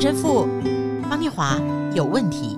[0.00, 0.46] 陈神父
[1.10, 1.58] 方念华
[1.92, 2.56] 有问题。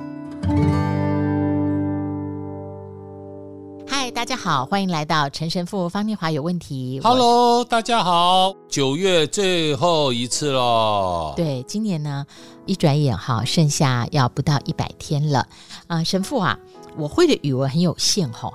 [3.88, 7.00] 嗨，大家好，欢迎来到陈神父方念华有问题。
[7.02, 11.32] Hello，大家好，九月最后一次了。
[11.34, 12.26] 对，今年呢，
[12.66, 15.38] 一转眼哈，剩下要不到一百天了
[15.86, 16.04] 啊、呃。
[16.04, 16.58] 神父啊，
[16.94, 18.52] 我会的语文很有限哈。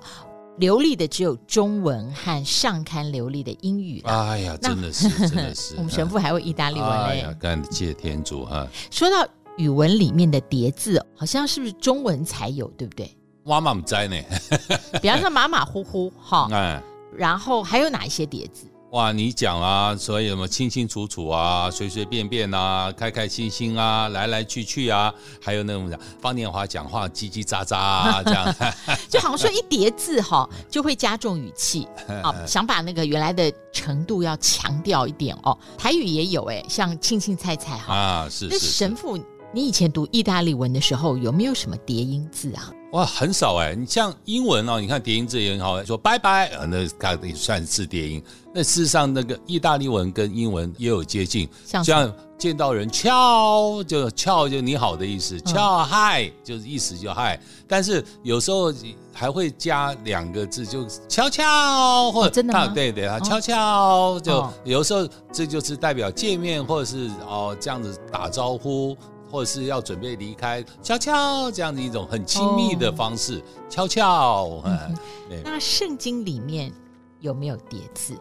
[0.57, 4.01] 流利的只有中文和上刊流利的英语。
[4.05, 5.75] 哎呀，真的是， 真的是。
[5.77, 6.95] 我们神父还会意大利文嘞。
[6.95, 8.67] 哎呀，感谢天主啊。
[8.89, 13.15] 说到语文里面的叠字，好像是不是中文才有，对不对？
[13.43, 14.15] 妈妈不在呢。
[15.01, 16.81] 比方说马马虎虎哈，哎，
[17.15, 18.65] 然后还有哪一些叠字？
[18.95, 28.55] 哇，你讲啊，所以什么清清楚楚啊，随随便便啊，开开心心啊，来来去去啊，还有那种讲方念华讲话叽叽喳喳啊，这样，
[29.11, 31.85] 就好像说一叠字哈， 就会加重语气
[32.23, 35.57] 啊， 想把那个原来的程度要强调一点哦。
[35.77, 38.47] 台语也有哎，像青青菜菜哈啊，是是。
[38.49, 39.19] 那神父，
[39.51, 42.71] 你以前读意大利文的时候，有没有什么叠音字啊？
[42.95, 43.75] 哇，很少哎！
[43.75, 48.23] 你像英文哦，你看叠音字也很好，说拜拜，那它也算是叠音。
[48.53, 57.37] 那事实上，那个意大利文跟英文也有接近，像，像见到人翘就翘就你好的意思，翘嗨就是意思就嗨。
[57.67, 58.73] 但是有时候
[59.11, 62.67] 还会加两个字，就悄悄或者、哦、真的吗？
[62.67, 68.95] 对对啊，悄悄就有时候这就是代表见面或者是哦这样子打招呼。
[69.35, 74.61] 或者是要准备离开，悄悄这样的一种很亲密的方式，哦、悄悄。
[74.63, 74.95] 嗯，
[75.43, 76.71] 那圣经里面
[77.19, 78.17] 有没有叠字？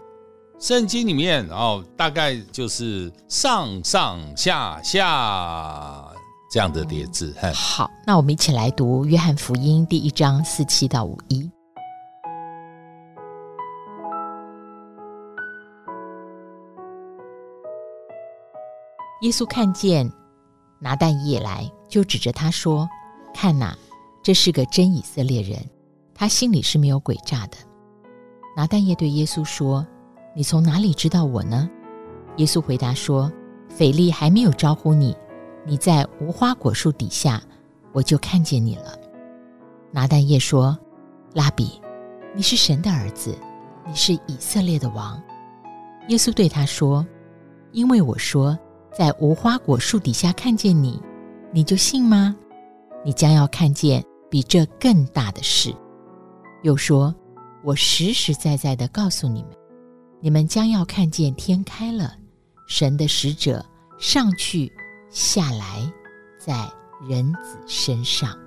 [0.59, 6.05] 圣经里面哦，大概就是上上下下
[6.51, 7.33] 这样的叠字。
[7.41, 11.49] 嗯、好，那我们一起来读《约翰福音》第一章四七到五一。
[19.23, 20.13] 耶稣看见。
[20.85, 22.87] 拿但业来，就指着他说
[23.33, 23.75] ：“看呐，
[24.23, 25.59] 这是个真以色列人，
[26.15, 27.57] 他心里是没有诡诈的。”
[28.55, 29.87] 拿蛋液对耶稣说
[30.37, 31.71] ：“你从哪里知道我呢？”
[32.37, 33.33] 耶稣回答说
[33.75, 35.17] ：“腓力还没有招呼你，
[35.65, 37.43] 你在无花果树底下，
[37.95, 38.93] 我就看见你了。”
[39.91, 40.79] 拿蛋液说
[41.33, 41.81] ：“拉比，
[42.37, 43.35] 你是神的儿子，
[43.89, 45.19] 你是以色列的王。”
[46.09, 47.07] 耶稣对他说
[47.73, 48.55] ：“因为我说。”
[48.97, 51.03] 在无花果树底下看见你，
[51.53, 52.35] 你就信吗？
[53.05, 55.75] 你将要看见比这更大的事。
[56.63, 57.15] 又说
[57.65, 59.51] ：“我实实在在的告诉你们，
[60.21, 62.15] 你们将要看见天开了，
[62.69, 63.65] 神的使者
[63.99, 64.73] 上去
[65.11, 65.93] 下来，
[66.39, 66.71] 在
[67.09, 68.39] 人子身上。”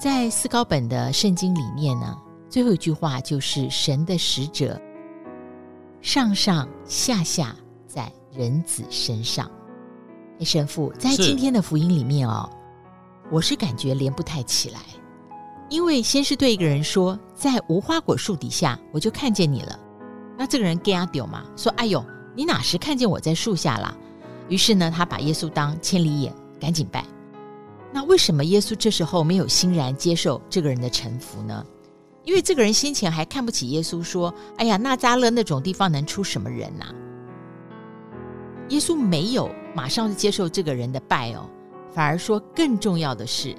[0.00, 2.16] 在思高本的圣经里面呢，
[2.48, 4.80] 最后一句话就是神的使者
[6.00, 7.54] 上上下下
[7.86, 9.50] 在人子身上。
[10.38, 12.48] 哎，神父，在今天的福音里面哦，
[13.30, 14.80] 我是感觉连不太起来，
[15.68, 19.78] 因为先是对一个人说，在无花果树底下，我就看见你了。
[20.38, 22.02] 那这个人给他丢嘛，说：“哎呦，
[22.34, 23.94] 你哪时看见我在树下了？”
[24.48, 27.04] 于是呢，他把耶稣当千里眼，赶紧拜。
[27.92, 31.64] 那为什么耶稣这时候没有欣然接受这个人的臣服呢？
[32.24, 36.86] 因为这个人先前还看不起耶稣，说：“哎呀，那扎勒那种地方能出什么人呐、？”
[38.68, 41.48] 耶稣没有马上就接受这个人的拜哦，
[41.92, 43.56] 反而说更重要的是，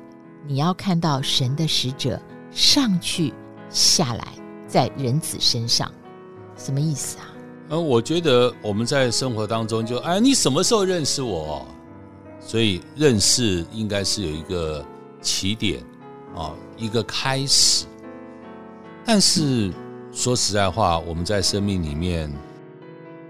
[0.47, 2.21] 你要看到神的使者
[2.51, 3.33] 上去
[3.69, 4.27] 下来
[4.67, 5.91] 在人子身上，
[6.55, 7.27] 什么意思啊？
[7.71, 11.65] 嗯，我觉得我们在生活当中就哎，你什么时候认识我？
[12.43, 14.83] 所以认识应该是有一个
[15.21, 15.81] 起点
[16.35, 17.85] 啊，一个开始。
[19.05, 19.71] 但是
[20.11, 22.31] 说实在话，我们在生命里面，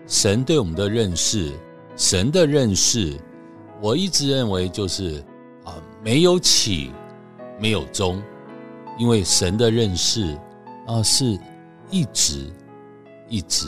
[0.07, 1.51] 神对我们的认识，
[1.95, 3.19] 神的认识，
[3.81, 5.23] 我一直认为就是
[5.65, 6.91] 啊，没有起，
[7.59, 8.23] 没有终，
[8.97, 10.37] 因为神的认识
[10.87, 11.37] 啊是
[11.89, 12.49] 一直、
[13.27, 13.67] 一直、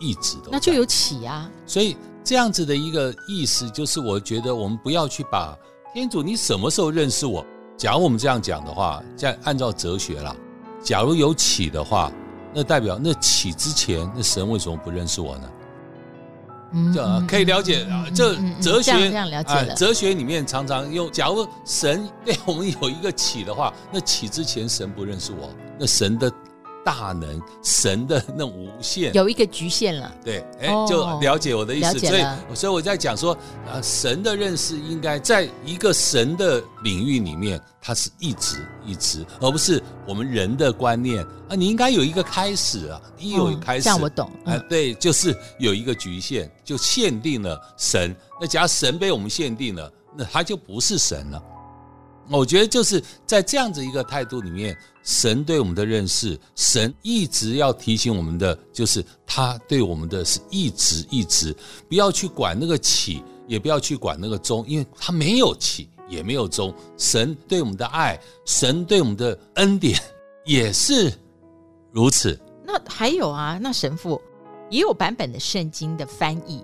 [0.00, 0.48] 一直的。
[0.50, 1.50] 那就有起啊。
[1.66, 1.96] 所以。
[2.28, 5.56] 这样子的一个意思，就是我觉得我们不要去把
[5.94, 7.42] 天主，你什么时候认识我？
[7.74, 10.36] 假如我们这样讲的话，这样按照哲学啦，
[10.82, 12.12] 假如有起的话，
[12.52, 15.50] 那代表那起之前，那神为什么不认识我呢？
[16.74, 18.04] 嗯，这可以了解啊。
[18.14, 19.74] 这哲学这样了解了。
[19.74, 25.48] 哲学里面常常用，假如神对我们有一个起的话，那起之前神不认识我，
[25.78, 26.30] 那神的。
[26.88, 30.10] 大能，神的那种无限，有一个局限了。
[30.24, 31.98] 对，哎，就了解我的意思。
[31.98, 33.34] 哦、所以，所以我在讲说，
[33.70, 41.54] 啊，神的认识应该在一个神的领域里面，它是一直一直，而不是我们人的观念啊。
[41.54, 44.30] 你应该有一个开始啊，一有一开始，这样我懂。
[44.46, 48.16] 哎、嗯，对，就是有一个局限，就限定了神。
[48.40, 51.42] 那假如神被我们限定了，那他就不是神了。
[52.30, 61.56] 我觉得就是在这样子一个态度里面，神对我们的认识，神一直要提醒我们的，就是他对我们的是一直一直，
[61.88, 66.74] 不要去管那个起，也不要去管那个终，因为他没有起，也没有终。
[66.98, 69.98] 神对我们的爱，神对我们的恩典
[70.44, 71.12] 也是
[71.90, 72.38] 如此。
[72.62, 74.20] 那还有啊，那神父
[74.68, 76.62] 也有版本的圣经的翻译，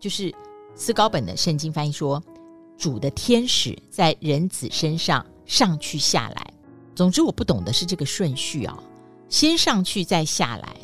[0.00, 0.34] 就是
[0.74, 2.20] 思高本的圣经翻译说。
[2.78, 6.52] 主的天使在人子身上上去下来，
[6.94, 8.76] 总之我不懂的是这个顺序啊，
[9.28, 10.76] 先上去再下来。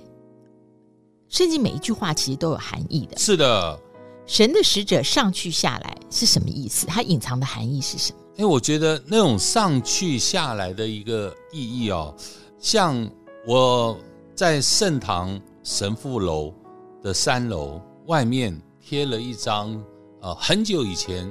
[1.29, 3.19] 圣经每一句话其实都有含义的。
[3.19, 3.79] 是的，
[4.27, 6.87] 神的使者上去下来是什么意思？
[6.87, 8.19] 它隐藏的含义是什么？
[8.37, 12.15] 因为我觉得那种上去下来的一个意义哦，
[12.59, 13.11] 像
[13.47, 13.99] 我
[14.35, 16.55] 在圣堂神父楼
[17.03, 19.85] 的三楼外面贴了一张，
[20.21, 21.31] 呃，很久以前。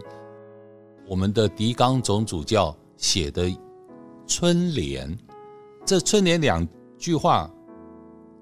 [1.07, 3.49] 我们的狄刚总主教写的
[4.27, 5.17] 春联，
[5.85, 6.67] 这春联两
[6.97, 7.49] 句话，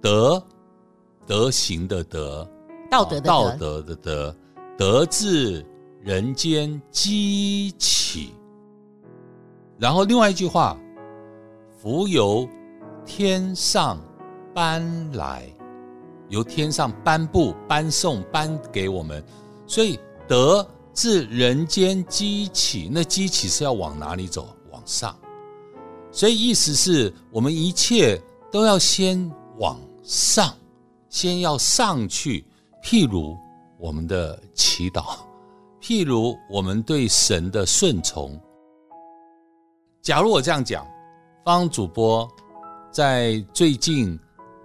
[0.01, 0.43] 德，
[1.27, 2.49] 德行的德，
[2.89, 4.35] 道德的德，道德的德，
[4.75, 5.63] 德自
[6.01, 8.33] 人间积起。
[9.77, 10.75] 然后另外一句话，
[11.77, 12.49] 福由
[13.05, 13.99] 天上
[14.55, 15.47] 搬来，
[16.29, 19.23] 由天上颁布、颁送、颁给我们，
[19.67, 20.67] 所以德。
[20.95, 24.47] 自人间积起，那积起是要往哪里走？
[24.71, 25.13] 往上。
[26.09, 28.19] 所以意思是我们一切
[28.49, 30.55] 都要先往上，
[31.09, 32.45] 先要上去。
[32.81, 33.37] 譬如
[33.77, 35.17] 我们的祈祷，
[35.81, 38.39] 譬如我们对神的顺从。
[40.01, 40.87] 假如我这样讲，
[41.43, 42.25] 方主播
[42.89, 44.17] 在最近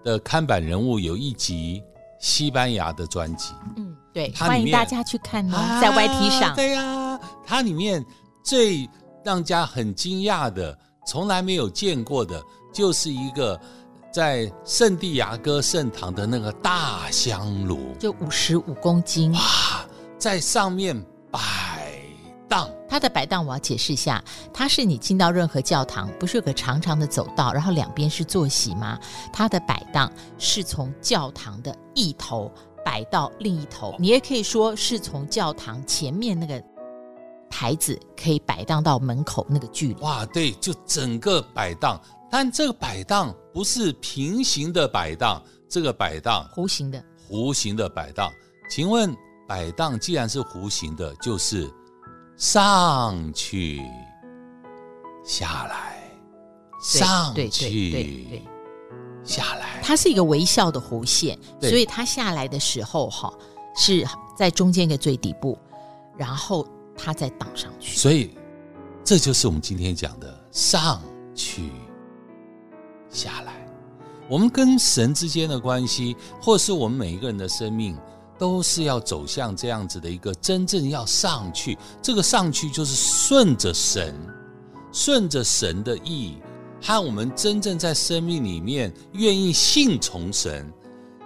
[0.04, 1.82] 的看板人物有一集
[2.20, 3.96] 西班牙的专辑，嗯。
[4.12, 6.54] 对，欢迎大家去看哦，啊、在 YT 上。
[6.56, 8.04] 对呀、啊，它里面
[8.42, 8.88] 最
[9.24, 10.76] 让人家很惊讶的，
[11.06, 13.58] 从来没有见过的，就是一个
[14.12, 19.40] 在圣地亚哥圣堂的那个大香炉，就五十五公斤哇，
[20.18, 21.00] 在上面
[21.30, 21.69] 摆荡。
[22.90, 24.22] 它的摆荡我要解释一下，
[24.52, 28.98] 它是你进到任何教堂，不是有个长长的走道，然后两边是坐席吗？
[29.32, 32.52] 它的摆荡是从教堂的一头。
[32.82, 36.60] 摆到另一头，你也可以说是从教堂前面那个
[37.50, 40.00] 台子可以摆荡到门口那个距离。
[40.00, 42.00] 哇，对，就整个摆荡，
[42.30, 48.32] 但这个摆荡不是平行的摆荡，这个摆荡弧形的，弧形的摆荡。
[48.70, 49.14] 请问
[49.46, 51.70] 摆荡既然是弧形的，就是
[52.40, 53.82] 上去
[55.22, 56.02] 下来，
[56.82, 58.42] 上去。
[59.22, 63.30] 下来，它是一个微笑的弧线，所以它下来的时候哈
[63.76, 65.58] 是在中间一个最底部，
[66.16, 66.66] 然后
[66.96, 67.94] 它再荡上去。
[67.98, 68.34] 所以
[69.04, 70.98] 这就是我们今天讲的上
[71.34, 71.70] 去
[73.10, 73.52] 下来。
[74.30, 77.94] 我们跟神之间的关系，或是我们每一个人的生命，
[78.40, 81.76] 都是要走向这样子的一个真正要上去。
[82.00, 84.14] 这个上去就是顺着神，
[84.90, 86.38] 顺着神的意。
[86.82, 90.66] 和我们真正在生命里面愿意信从神，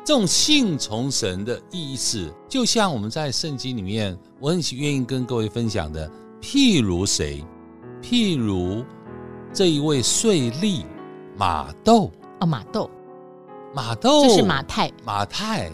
[0.04, 6.10] 这种信从神的意思，就像我们在圣经里面，我很愿意跟各位分享的，
[6.42, 7.44] 譬如谁？
[8.02, 8.84] 譬如
[9.52, 10.82] 这一位税吏
[11.36, 12.10] 马窦
[12.40, 12.90] 哦，马窦，
[13.72, 15.70] 马窦，这是马太，马太，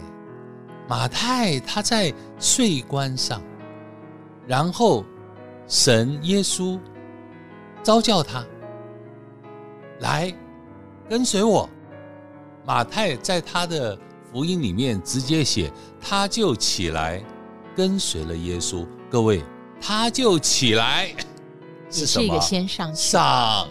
[0.87, 3.41] 马太，他在税关上，
[4.45, 5.05] 然后
[5.67, 6.79] 神耶稣
[7.81, 8.45] 召叫他。
[9.99, 10.33] 来，
[11.07, 11.69] 跟随我。
[12.65, 13.97] 马太在他的
[14.31, 17.23] 福音里面直接写，他就起来
[17.75, 18.85] 跟随了耶稣。
[19.09, 19.43] 各位，
[19.79, 21.09] 他就起来
[21.89, 22.25] 是什么？
[22.25, 23.67] 是一个先上去上。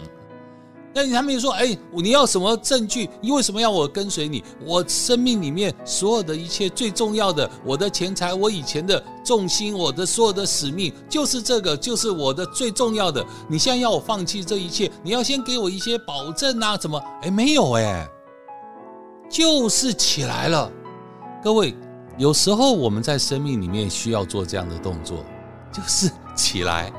[0.93, 3.09] 那你还没有说，哎，你要什么证据？
[3.21, 4.43] 你为什么要我跟随你？
[4.65, 13.25] 我生命里面所有的一切最重要的，我的钱财，我以前的重心，我的所有的使命，就是这个，就是我的最重要的。
[13.47, 16.75] 你现在要我放弃这一切，你要先给我一些保证啊？
[16.75, 17.01] 怎么？
[17.21, 18.07] 哎，没有哎，
[19.29, 20.69] 就是起来了。
[21.41, 21.73] 各位，
[22.17, 25.23] 有时候我们在生命里面需要做这样的动作，
[25.71, 26.91] 就是起来。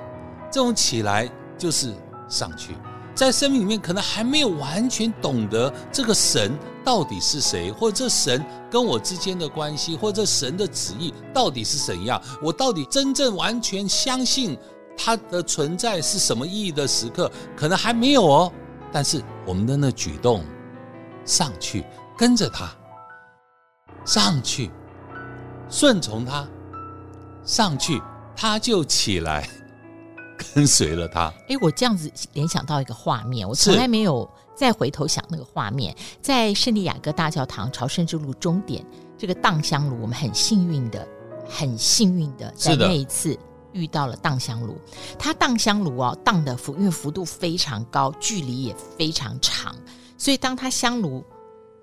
[0.51, 1.95] 这种起来就是
[2.29, 2.75] 上去。
[3.15, 14.59] 在生命里面可能还没有完全懂得这个神到底是谁，或者这神跟我之间的关系，或者神的旨意到底是怎样，我到底真正完全相信
[14.97, 18.53] 他的存在是什么意义的时刻，可能还没有哦。
[18.91, 20.45] 但是我们的那举动，
[21.25, 21.85] 上去
[22.17, 22.71] 跟着他，
[24.05, 24.71] 上去
[25.69, 26.47] 顺从他，
[27.45, 28.03] 上去
[28.35, 29.49] 他就起来。
[30.55, 31.33] 跟随了他。
[31.49, 35.95] 哎，我这样子联想到一个画面，我从来没有再回头想那个画面。
[36.21, 38.85] 在圣地亚哥大教堂朝圣之路终点，
[39.17, 41.07] 这个荡香炉，我们很幸运的，
[41.49, 43.39] 很幸运的在那一次
[43.73, 44.77] 遇到了荡香炉。
[45.19, 49.75] 它荡香炉哦，荡的幅因为幅度非常高，距离也非常长，
[50.17, 51.25] 所以当它香炉。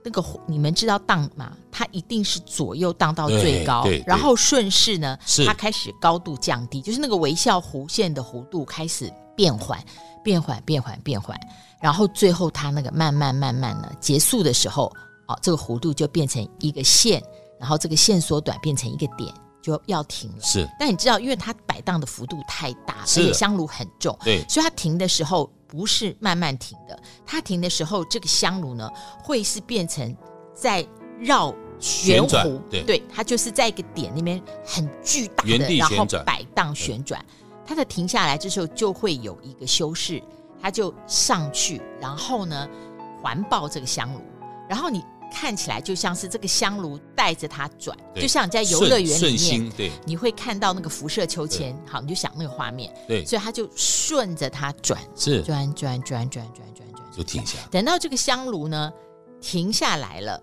[0.04, 1.52] 那个你们知道荡吗？
[1.72, 9.84] 它一定是左右荡到最高，然后顺势呢，它开始高度降低，就是那个微笑弧线的弧度开始变缓、
[10.24, 11.38] 变缓、变缓、变缓，
[11.82, 14.92] 然后最后它那个慢慢慢慢呢结束的时候，
[15.28, 17.22] 哦，这个弧度就变成一个线，
[17.60, 20.42] 然后这个线缩短变成一个点，就要停了。
[20.42, 25.50] 是，但你知道，因为它摆荡的幅度太大，而且香炉很重，对，所以它停的时候。
[25.70, 28.90] 不是慢慢停的，它停的时候，这个香炉呢
[29.24, 30.14] 会是变成
[30.54, 30.86] 在
[31.20, 31.54] 绕
[32.06, 37.24] 圆弧，对，对，它就是在一个点那边很巨大的，然后摆荡旋转。
[37.66, 40.22] 它的停下来这时候就会有一个修饰，
[40.60, 42.68] 它就上去，然后呢
[43.22, 44.20] 环抱这个香炉，
[44.68, 45.02] 然后你。
[45.32, 57.58] 看起来就像是这个香炉带着它转，就像你在游乐园里面，对，你会看到那个辐射秋千，好，你就想那个画面，对，所以它就顺着它转，是转转转转转转转，就停下。
[57.72, 58.92] 等到这个香炉呢
[59.40, 60.42] 停下来了，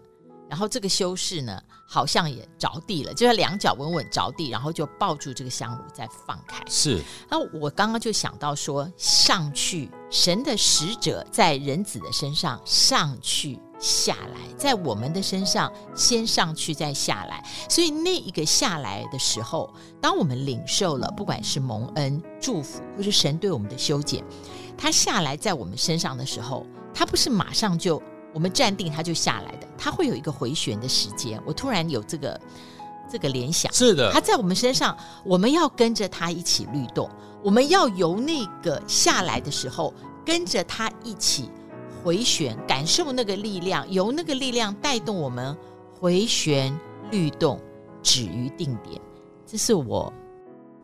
[0.49, 6.63] 然后这个修士呢好像也着地了，就是两脚稳稳着地，然后就抱住这个香炉再放开。
[6.69, 13.59] 是，那我刚刚就想到说，上去，神的使者在人子的身上上去。
[13.79, 17.45] 下来，在我们的身上先上去，再下来。
[17.69, 24.25] 所以那一个下来的时候，当我们领受了，不管是蒙恩、祝福，或是神对我们的修剪，
[24.77, 28.03] 他下来在我们身上的时候，他不是马上就
[28.33, 31.41] 我们站定他就下来的，他会有一个回旋的时间。
[31.47, 32.41] 我突然有这个
[33.13, 37.11] 这个联想，是的，它在我们身上，我们要跟着它一起律动，
[37.43, 39.93] 我们要由那个下来的时候
[40.25, 41.51] 跟着它一起。
[42.07, 45.57] 回旋，感受那个力量，由那个力量带动我们
[45.93, 46.73] 回旋
[47.11, 47.61] 律动，
[48.01, 49.03] 止于定点。
[49.45, 50.13] 这是我，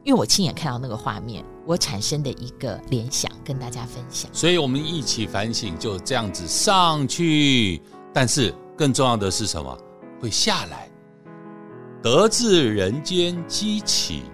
[0.02, 4.28] 因为我亲眼看到那个画面，我产生的一个联想，跟大家分享。
[4.34, 7.80] 所以我们一起反省，就这样子上去，
[8.12, 9.78] 但是更重要的是什么？
[10.20, 10.90] 会下来，
[12.02, 14.24] 得自人间积起，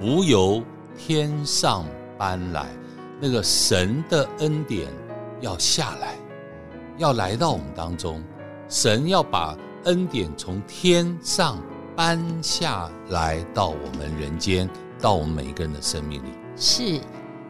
[0.00, 0.60] 福由
[0.98, 1.86] 天上
[2.18, 2.66] 搬来，
[3.20, 4.88] 那个神的恩典。
[5.40, 6.14] 要下来，
[6.98, 8.22] 要来到我们当中，
[8.68, 11.58] 神要把恩典从天上
[11.94, 14.68] 搬下来到我们人间，
[15.00, 16.28] 到我们每一个人的生命里。
[16.56, 17.00] 是，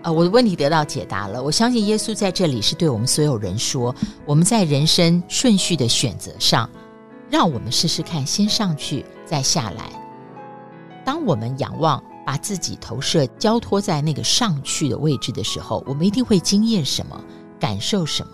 [0.03, 1.43] 呃，我的问题得到解答了。
[1.43, 6.69] 我相信耶稣在这里是对我们所有人说：我们在人生顺序的选择上，
[7.31, 9.91] 让我们试试看，先上去，再下来。
[11.05, 17.25] 当我们仰望，把自己投射、交托在那个上去的位置的时候，我们一定会经验什么？
[17.59, 18.33] 感受什么，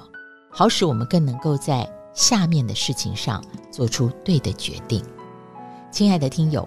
[0.51, 5.03] 好使我们更能够在下面的事情上做出对的决定。
[5.91, 6.67] 亲爱的听友，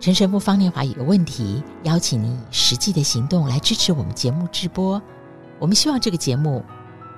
[0.00, 5.00] 陈神父方念华有个问题，邀请你以实际的行动来支持我们节目直播。
[5.58, 6.64] 我们希望这个节目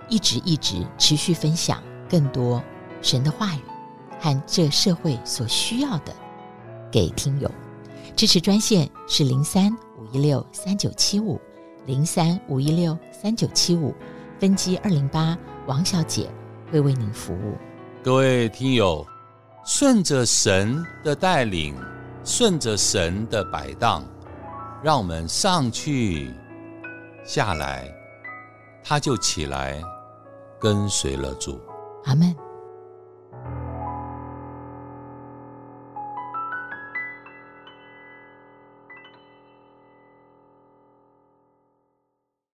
[0.09, 2.63] 一直一直持续分享更多
[3.03, 3.61] 神的话语
[4.21, 6.15] 和这社会所需要的
[6.91, 7.51] 给听友。
[8.15, 11.41] 支持专线是零三五一六三九七五
[11.87, 13.95] 零三五一六三九七五。
[14.39, 16.31] 分机二零八，王小姐
[16.71, 17.57] 会为您服务。
[18.03, 19.07] 各位听友，
[19.65, 21.75] 顺着神的带领，
[22.23, 24.05] 顺着神的摆荡，
[24.83, 26.31] 让我们上去
[27.25, 27.91] 下来，
[28.85, 29.83] 他就起来
[30.61, 31.59] 跟随了主。
[32.05, 32.46] 阿门。